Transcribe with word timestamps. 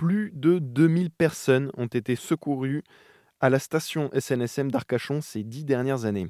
plus 0.00 0.32
de 0.34 0.58
2000 0.58 1.10
personnes 1.10 1.70
ont 1.76 1.84
été 1.84 2.16
secourues 2.16 2.82
à 3.38 3.50
la 3.50 3.58
station 3.58 4.08
SNSM 4.18 4.70
d'Arcachon 4.70 5.20
ces 5.20 5.42
dix 5.44 5.62
dernières 5.62 6.06
années. 6.06 6.28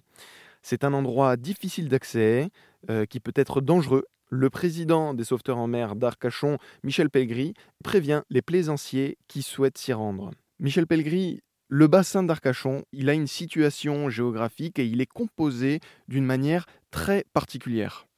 C'est 0.61 0.83
un 0.83 0.93
endroit 0.93 1.37
difficile 1.37 1.89
d'accès, 1.89 2.51
euh, 2.91 3.07
qui 3.07 3.21
peut 3.21 3.33
être 3.37 3.61
dangereux. 3.61 4.07
Le 4.29 4.51
président 4.51 5.15
des 5.15 5.23
sauveteurs 5.23 5.59
en 5.59 5.69
mer 5.69 5.95
d'Arcachon, 5.95 6.59
Michel 6.83 7.11
Pellegrini, 7.11 7.55
prévient 7.85 8.23
les 8.29 8.43
plaisanciers 8.43 9.19
qui 9.29 9.43
souhaitent 9.43 9.79
s'y 9.79 9.93
rendre. 9.93 10.33
Michel 10.59 10.89
Pellegrini, 10.89 11.41
le 11.69 11.87
bassin 11.87 12.25
d'Arcachon, 12.25 12.83
il 12.91 13.09
a 13.09 13.15
une 13.15 13.29
situation 13.29 14.11
géographique 14.11 14.81
et 14.81 14.85
il 14.85 15.01
est 15.01 15.07
composé 15.07 15.79
d'une 16.09 16.27
manière 16.27 16.67
très 16.91 17.25
particulière. 17.33 18.09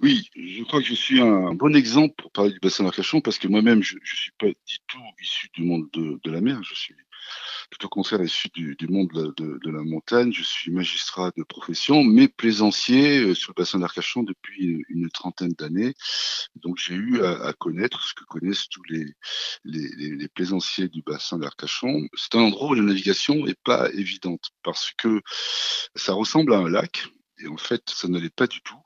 Oui, 0.00 0.30
je 0.36 0.62
crois 0.62 0.80
que 0.80 0.86
je 0.86 0.94
suis 0.94 1.20
un 1.20 1.54
bon 1.54 1.74
exemple 1.74 2.14
pour 2.16 2.30
parler 2.30 2.52
du 2.52 2.60
bassin 2.60 2.84
d'Arcachon 2.84 3.20
parce 3.20 3.38
que 3.38 3.48
moi-même, 3.48 3.82
je 3.82 3.96
ne 3.96 4.04
suis 4.04 4.30
pas 4.38 4.46
du 4.46 4.78
tout 4.86 4.98
issu 5.20 5.48
du 5.54 5.64
monde 5.64 5.88
de, 5.92 6.20
de 6.22 6.30
la 6.30 6.40
mer. 6.40 6.62
Je 6.62 6.74
suis 6.74 6.94
au 7.82 7.88
contraire 7.88 8.22
issu 8.22 8.48
du, 8.54 8.76
du 8.76 8.86
monde 8.86 9.08
de, 9.12 9.58
de, 9.58 9.70
la 9.70 9.82
montagne. 9.82 10.32
Je 10.32 10.42
suis 10.42 10.70
magistrat 10.70 11.32
de 11.36 11.42
profession, 11.42 12.04
mais 12.04 12.28
plaisancier 12.28 13.18
euh, 13.18 13.34
sur 13.34 13.52
le 13.56 13.60
bassin 13.60 13.80
d'Arcachon 13.80 14.22
depuis 14.22 14.84
une, 14.88 15.10
trentaine 15.10 15.52
d'années. 15.52 15.94
Donc 16.54 16.78
j'ai 16.78 16.94
eu 16.94 17.22
à, 17.22 17.46
à, 17.46 17.52
connaître 17.52 18.02
ce 18.04 18.14
que 18.14 18.24
connaissent 18.24 18.68
tous 18.68 18.82
les, 18.88 19.04
les, 19.64 19.88
les 20.16 20.28
plaisanciers 20.28 20.88
du 20.88 21.02
bassin 21.02 21.38
d'Arcachon. 21.38 22.06
C'est 22.14 22.36
un 22.36 22.42
endroit 22.42 22.70
où 22.70 22.74
la 22.74 22.82
navigation 22.82 23.34
n'est 23.44 23.56
pas 23.64 23.90
évidente 23.92 24.50
parce 24.62 24.92
que 24.96 25.20
ça 25.94 26.14
ressemble 26.14 26.54
à 26.54 26.58
un 26.58 26.68
lac. 26.68 27.08
Et 27.40 27.48
en 27.48 27.56
fait, 27.56 27.82
ça 27.88 28.08
ne 28.08 28.18
l'est 28.18 28.34
pas 28.34 28.46
du 28.46 28.60
tout. 28.62 28.78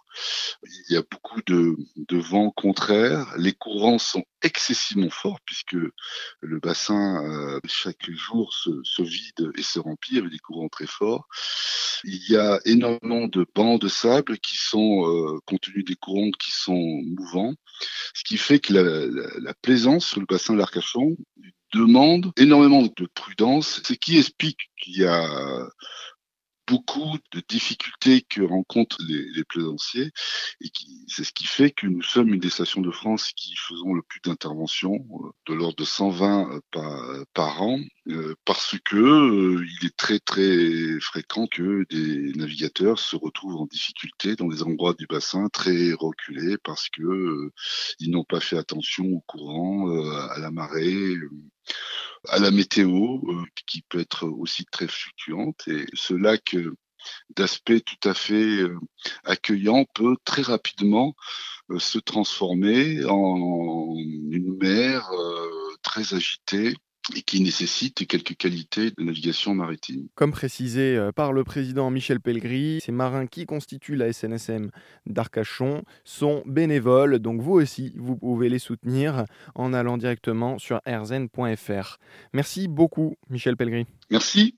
Il 0.62 0.94
y 0.94 0.96
a 0.96 1.02
beaucoup 1.02 1.40
de, 1.46 1.76
vents 2.10 2.50
contraires. 2.50 3.32
Les 3.36 3.52
courants 3.52 3.98
sont 3.98 4.24
excessivement 4.42 5.10
forts 5.10 5.40
puisque 5.44 5.76
le 6.40 6.60
bassin 6.60 7.24
euh, 7.24 7.60
chaque 7.66 8.10
jour 8.10 8.52
se, 8.52 9.02
vide 9.02 9.52
et 9.56 9.62
se 9.62 9.78
remplit 9.78 10.18
avec 10.18 10.30
des 10.30 10.38
courants 10.38 10.68
très 10.68 10.86
forts. 10.86 11.28
Il 12.04 12.28
y 12.28 12.36
a 12.36 12.60
énormément 12.64 13.26
de 13.28 13.46
bancs 13.54 13.80
de 13.80 13.88
sable 13.88 14.38
qui 14.38 14.56
sont 14.56 15.06
euh, 15.06 15.38
contenus 15.46 15.84
des 15.84 15.96
courants 15.96 16.30
qui 16.30 16.50
sont 16.50 17.02
mouvants, 17.04 17.54
ce 18.14 18.24
qui 18.24 18.38
fait 18.38 18.58
que 18.58 18.72
la 18.72 19.54
plaisance 19.54 20.06
sur 20.06 20.20
le 20.20 20.26
bassin 20.26 20.54
de 20.54 20.58
l'Arcachon 20.58 21.16
demande 21.72 22.32
énormément 22.36 22.82
de 22.82 23.06
prudence, 23.14 23.80
ce 23.84 23.94
qui 23.94 24.18
explique 24.18 24.70
qu'il 24.76 24.98
y 24.98 25.04
a 25.04 25.68
beaucoup 26.72 27.18
de 27.32 27.42
difficultés 27.50 28.22
que 28.22 28.40
rencontrent 28.40 28.96
les, 29.06 29.44
plaisanciers 29.44 30.10
et 30.62 30.70
c'est 31.06 31.24
ce 31.24 31.32
qui 31.32 31.44
fait 31.44 31.70
que 31.70 31.86
nous 31.86 32.00
sommes 32.00 32.32
une 32.32 32.40
des 32.40 32.48
stations 32.48 32.80
de 32.80 32.90
France 32.90 33.32
qui 33.36 33.54
faisons 33.56 33.92
le 33.92 34.00
plus 34.00 34.20
d'interventions 34.24 34.94
euh, 34.94 35.30
de 35.48 35.52
l'ordre 35.52 35.76
de 35.76 35.84
120 35.84 36.62
euh, 36.76 37.24
par, 37.34 37.60
an 37.60 37.78
euh, 38.08 38.34
parce 38.46 38.76
que 38.86 39.62
il 39.62 39.86
est 39.86 39.96
très 39.96 40.18
très 40.18 40.98
fréquent 41.00 41.46
que 41.46 41.84
des 41.90 42.32
navigateurs 42.38 42.98
se 42.98 43.16
retrouvent 43.16 43.60
en 43.60 43.66
difficulté 43.66 44.34
dans 44.36 44.48
des 44.48 44.62
endroits 44.62 44.94
du 44.94 45.06
bassin 45.06 45.48
très 45.52 45.92
reculés 45.92 46.56
parce 46.64 46.88
que 46.88 47.50
n'ont 48.00 48.24
pas 48.24 48.40
fait 48.40 48.58
attention 48.58 49.04
au 49.06 49.20
courant, 49.26 49.90
à 50.30 50.38
la 50.38 50.50
marée 50.50 51.16
à 52.28 52.38
la 52.38 52.50
météo, 52.50 53.18
euh, 53.28 53.44
qui 53.66 53.82
peut 53.82 54.00
être 54.00 54.26
aussi 54.26 54.64
très 54.66 54.88
fluctuante. 54.88 55.66
Et 55.68 55.86
ce 55.94 56.14
lac 56.14 56.54
euh, 56.54 56.74
d'aspect 57.36 57.80
tout 57.80 58.08
à 58.08 58.14
fait 58.14 58.60
euh, 58.62 58.78
accueillant 59.24 59.84
peut 59.94 60.16
très 60.24 60.42
rapidement 60.42 61.14
se 61.78 61.98
transformer 61.98 63.04
en 63.04 63.94
une 63.96 64.58
mer 64.60 65.10
très 65.82 66.12
agitée 66.12 66.74
et 67.14 67.22
qui 67.22 67.40
nécessite 67.40 68.06
quelques 68.06 68.36
qualités 68.36 68.90
de 68.90 69.02
navigation 69.02 69.54
maritime. 69.54 70.06
Comme 70.14 70.32
précisé 70.32 70.96
euh, 70.96 71.12
par 71.12 71.32
le 71.32 71.44
président 71.44 71.90
Michel 71.90 72.20
Pellegrini, 72.20 72.80
ces 72.80 72.92
marins 72.92 73.26
qui 73.26 73.46
constituent 73.46 73.96
la 73.96 74.12
SNSM 74.12 74.70
d'Arcachon 75.06 75.82
sont 76.04 76.42
bénévoles, 76.46 77.18
donc 77.18 77.40
vous 77.40 77.54
aussi, 77.54 77.92
vous 77.96 78.16
pouvez 78.16 78.48
les 78.48 78.58
soutenir 78.58 79.24
en 79.54 79.72
allant 79.72 79.98
directement 79.98 80.58
sur 80.58 80.80
rzn.fr. 80.86 81.98
Merci 82.32 82.68
beaucoup, 82.68 83.16
Michel 83.30 83.56
Pellegrini. 83.56 83.86
Merci. 84.10 84.56